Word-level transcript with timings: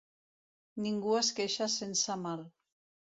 Ningú 0.85 1.13
es 1.17 1.29
queixa 1.39 1.67
sense 1.73 2.17
mal. 2.23 2.43